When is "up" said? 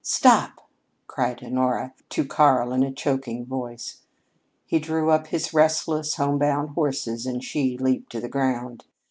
5.11-5.27